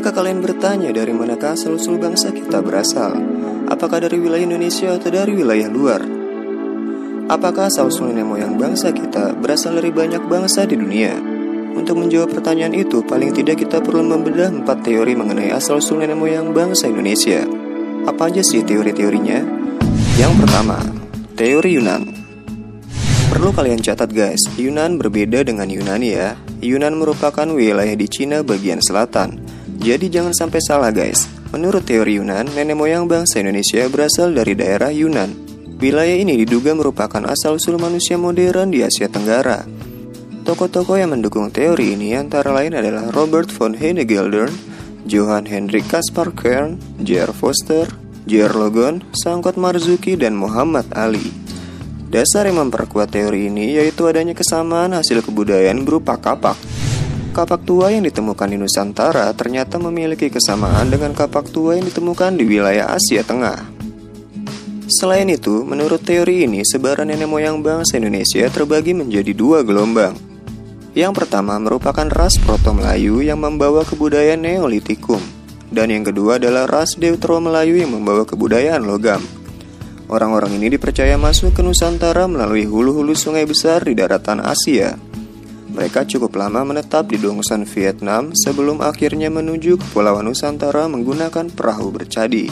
[0.00, 3.20] Pernahkah kalian bertanya dari manakah asal-usul bangsa kita berasal?
[3.68, 6.00] Apakah dari wilayah Indonesia atau dari wilayah luar?
[7.28, 11.12] Apakah asal-usul nenek moyang bangsa kita berasal dari banyak bangsa di dunia?
[11.76, 16.56] Untuk menjawab pertanyaan itu, paling tidak kita perlu membedah empat teori mengenai asal-usul nenek moyang
[16.56, 17.44] bangsa Indonesia.
[18.08, 19.44] Apa aja sih teori-teorinya?
[20.16, 20.80] Yang pertama,
[21.36, 22.08] teori Yunan.
[23.28, 26.40] Perlu kalian catat guys, Yunan berbeda dengan Yunani ya.
[26.64, 29.49] Yunan merupakan wilayah di Cina bagian selatan,
[29.80, 31.24] jadi jangan sampai salah guys.
[31.56, 35.32] Menurut teori Yunan, nenek moyang bangsa Indonesia berasal dari daerah Yunan.
[35.80, 39.64] Wilayah ini diduga merupakan asal-usul manusia modern di Asia Tenggara.
[40.44, 44.52] Tokoh-tokoh yang mendukung teori ini antara lain adalah Robert von Hennegelder,
[45.08, 47.32] Johann Hendrik Kaspar Kern, J.R.
[47.32, 47.88] Foster,
[48.28, 48.52] J.R.
[48.52, 51.32] Logan, Sangkot Marzuki, dan Muhammad Ali.
[52.12, 56.79] Dasar yang memperkuat teori ini yaitu adanya kesamaan hasil kebudayaan berupa kapak
[57.30, 62.42] Kapak tua yang ditemukan di Nusantara ternyata memiliki kesamaan dengan kapak tua yang ditemukan di
[62.42, 63.70] wilayah Asia Tengah.
[64.90, 70.18] Selain itu, menurut teori ini, sebaran nenek moyang bangsa Indonesia terbagi menjadi dua gelombang.
[70.90, 75.22] Yang pertama merupakan ras Proto Melayu yang membawa kebudayaan Neolitikum,
[75.70, 79.22] dan yang kedua adalah ras Deutero Melayu yang membawa kebudayaan logam.
[80.10, 84.98] Orang-orang ini dipercaya masuk ke Nusantara melalui hulu-hulu sungai besar di daratan Asia,
[85.70, 91.94] mereka cukup lama menetap di Dongsan Vietnam sebelum akhirnya menuju ke Pulau Nusantara menggunakan perahu
[91.94, 92.50] bercadi.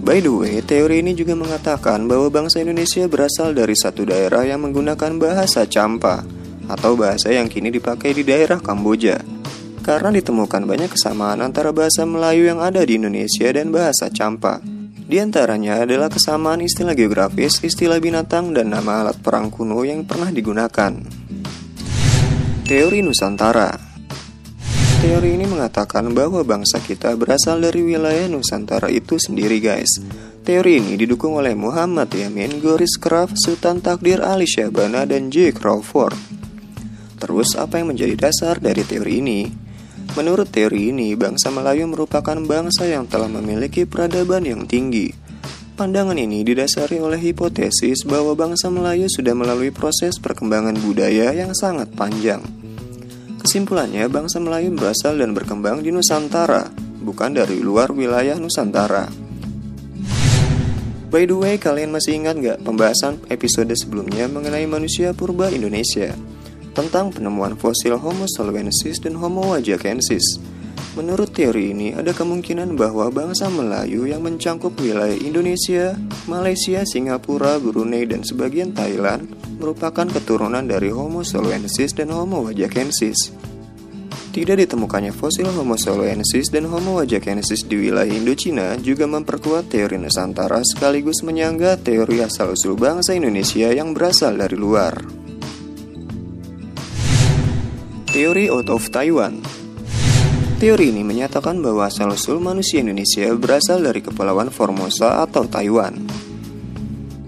[0.00, 4.64] By the way, teori ini juga mengatakan bahwa bangsa Indonesia berasal dari satu daerah yang
[4.64, 6.24] menggunakan bahasa Champa
[6.72, 9.20] atau bahasa yang kini dipakai di daerah Kamboja.
[9.84, 14.64] Karena ditemukan banyak kesamaan antara bahasa Melayu yang ada di Indonesia dan bahasa Champa.
[15.10, 20.32] Di antaranya adalah kesamaan istilah geografis, istilah binatang, dan nama alat perang kuno yang pernah
[20.32, 20.96] digunakan.
[22.70, 23.74] Teori Nusantara
[25.02, 29.98] Teori ini mengatakan bahwa bangsa kita berasal dari wilayah Nusantara itu sendiri guys
[30.46, 35.50] Teori ini didukung oleh Muhammad Yamin, Goris Kraft, Sultan Takdir Ali Syabana, dan J.
[35.50, 36.14] Crawford
[37.18, 39.50] Terus apa yang menjadi dasar dari teori ini?
[40.14, 45.19] Menurut teori ini, bangsa Melayu merupakan bangsa yang telah memiliki peradaban yang tinggi
[45.80, 51.88] Pandangan ini didasari oleh hipotesis bahwa bangsa Melayu sudah melalui proses perkembangan budaya yang sangat
[51.96, 52.44] panjang.
[53.40, 56.68] Kesimpulannya, bangsa Melayu berasal dan berkembang di Nusantara,
[57.00, 59.08] bukan dari luar wilayah Nusantara.
[61.08, 66.12] By the way, kalian masih ingat gak pembahasan episode sebelumnya mengenai manusia purba Indonesia?
[66.76, 70.59] Tentang penemuan fosil Homo soloensis dan Homo wajakensis.
[70.98, 75.94] Menurut teori ini, ada kemungkinan bahwa bangsa Melayu yang mencangkup wilayah Indonesia,
[76.26, 79.30] Malaysia, Singapura, Brunei, dan sebagian Thailand
[79.62, 83.30] merupakan keturunan dari Homo soloensis dan Homo wajakensis.
[84.30, 90.62] Tidak ditemukannya fosil Homo soloensis dan Homo wajakensis di wilayah Indochina juga memperkuat teori Nusantara
[90.62, 95.02] sekaligus menyangga teori asal-usul bangsa Indonesia yang berasal dari luar.
[98.10, 99.59] Teori out of Taiwan
[100.60, 106.04] Teori ini menyatakan bahwa asal-usul manusia Indonesia berasal dari Kepulauan Formosa atau Taiwan.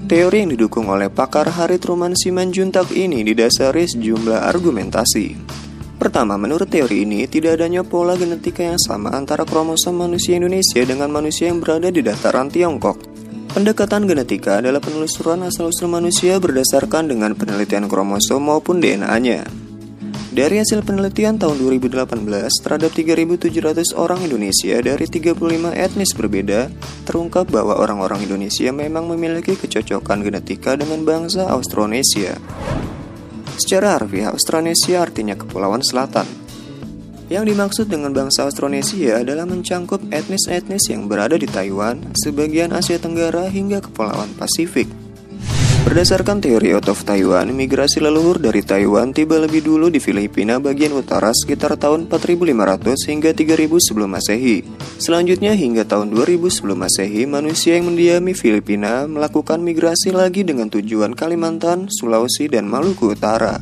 [0.05, 5.41] Teori yang didukung oleh pakar Harit Truman Simanjuntak ini didasari sejumlah argumentasi.
[5.97, 11.09] Pertama, menurut teori ini, tidak adanya pola genetika yang sama antara kromosom manusia Indonesia dengan
[11.09, 13.01] manusia yang berada di dataran Tiongkok.
[13.57, 19.62] Pendekatan genetika adalah penelusuran asal-usul manusia berdasarkan dengan penelitian kromosom maupun DNA-nya.
[20.33, 22.09] Dari hasil penelitian tahun 2018
[22.65, 25.37] terhadap 3.700 orang Indonesia dari 35
[25.77, 26.73] etnis berbeda,
[27.05, 32.41] terungkap bahwa orang-orang Indonesia memang memiliki kecocokan genetika dengan bangsa Austronesia.
[33.61, 36.25] Secara harfiah, Austronesia artinya Kepulauan Selatan.
[37.29, 43.53] Yang dimaksud dengan bangsa Austronesia adalah mencangkup etnis-etnis yang berada di Taiwan, sebagian Asia Tenggara
[43.53, 45.02] hingga Kepulauan Pasifik.
[45.83, 50.95] Berdasarkan teori out of Taiwan, migrasi leluhur dari Taiwan tiba lebih dulu di Filipina bagian
[50.95, 54.63] utara sekitar tahun 4500 hingga 3000 sebelum Masehi.
[55.03, 61.19] Selanjutnya hingga tahun 2000 sebelum Masehi, manusia yang mendiami Filipina melakukan migrasi lagi dengan tujuan
[61.19, 63.59] Kalimantan, Sulawesi, dan Maluku Utara.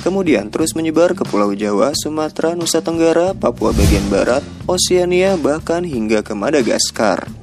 [0.00, 6.24] Kemudian terus menyebar ke Pulau Jawa, Sumatera, Nusa Tenggara, Papua bagian barat, Oseania, bahkan hingga
[6.24, 7.39] ke Madagaskar.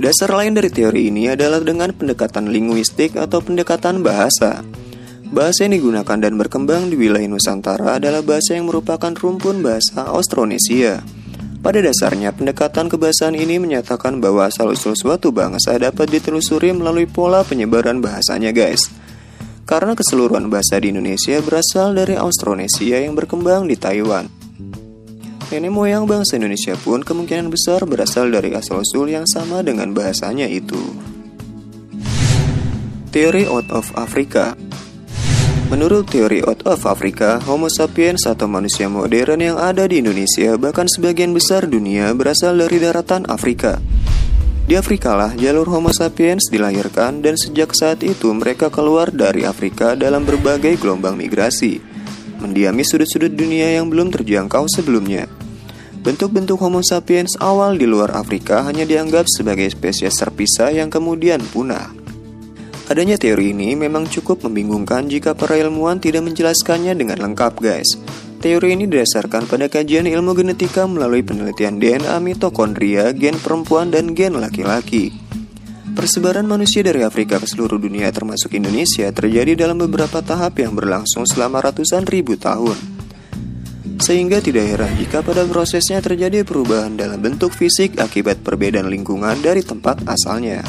[0.00, 4.64] Dasar lain dari teori ini adalah dengan pendekatan linguistik atau pendekatan bahasa.
[5.28, 11.04] Bahasa yang digunakan dan berkembang di wilayah Nusantara adalah bahasa yang merupakan rumpun bahasa Austronesia.
[11.60, 18.00] Pada dasarnya, pendekatan kebahasaan ini menyatakan bahwa asal-usul suatu bangsa dapat ditelusuri melalui pola penyebaran
[18.00, 18.88] bahasanya, guys.
[19.68, 24.39] Karena keseluruhan bahasa di Indonesia berasal dari Austronesia yang berkembang di Taiwan.
[25.50, 30.78] Nenek moyang bangsa Indonesia pun kemungkinan besar berasal dari asal-usul yang sama dengan bahasanya itu.
[33.10, 34.54] Teori Out of Africa
[35.70, 40.90] Menurut teori Out of Africa, Homo sapiens atau manusia modern yang ada di Indonesia bahkan
[40.90, 43.78] sebagian besar dunia berasal dari daratan Afrika.
[44.66, 49.94] Di Afrika lah jalur Homo sapiens dilahirkan dan sejak saat itu mereka keluar dari Afrika
[49.94, 51.78] dalam berbagai gelombang migrasi,
[52.42, 55.39] mendiami sudut-sudut dunia yang belum terjangkau sebelumnya.
[56.00, 61.92] Bentuk-bentuk Homo sapiens awal di luar Afrika hanya dianggap sebagai spesies terpisah yang kemudian punah.
[62.88, 68.00] Adanya teori ini memang cukup membingungkan jika para ilmuwan tidak menjelaskannya dengan lengkap, guys.
[68.40, 74.40] Teori ini didasarkan pada kajian ilmu genetika melalui penelitian DNA mitokondria, gen perempuan, dan gen
[74.40, 75.12] laki-laki.
[75.92, 81.28] Persebaran manusia dari Afrika ke seluruh dunia termasuk Indonesia terjadi dalam beberapa tahap yang berlangsung
[81.28, 82.99] selama ratusan ribu tahun.
[84.00, 89.60] Sehingga tidak heran jika pada prosesnya terjadi perubahan dalam bentuk fisik akibat perbedaan lingkungan dari
[89.60, 90.64] tempat asalnya.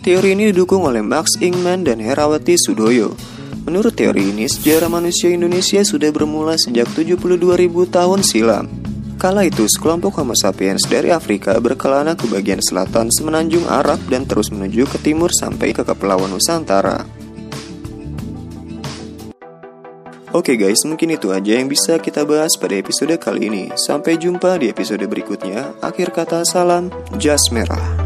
[0.00, 3.12] Teori ini didukung oleh Max Ingman dan Herawati Sudoyo,
[3.60, 7.20] Menurut teori ini, sejarah manusia Indonesia sudah bermula sejak 72.000
[7.92, 8.66] tahun silam.
[9.20, 14.48] Kala itu, sekelompok Homo sapiens dari Afrika berkelana ke bagian selatan semenanjung Arab dan terus
[14.48, 17.19] menuju ke timur sampai ke Kepulauan Nusantara.
[20.30, 23.64] Oke guys, mungkin itu aja yang bisa kita bahas pada episode kali ini.
[23.74, 25.74] Sampai jumpa di episode berikutnya.
[25.82, 26.86] Akhir kata salam,
[27.18, 27.99] jas merah.